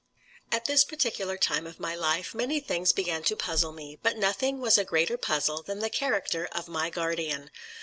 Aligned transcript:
At 0.51 0.65
this 0.65 0.83
particular 0.83 1.37
time 1.37 1.67
of 1.67 1.79
my 1.79 1.93
life, 1.93 2.33
many 2.33 2.59
things 2.59 2.91
began 2.91 3.21
to 3.25 3.35
puzzle 3.35 3.71
me, 3.71 3.99
but 4.01 4.17
nothing 4.17 4.59
was 4.59 4.79
a 4.79 4.83
greater 4.83 5.15
puzzle 5.15 5.61
than 5.61 5.77
the 5.77 5.91
character 5.91 6.47
of 6.53 6.67
my 6.67 6.89
guardian. 6.89 7.51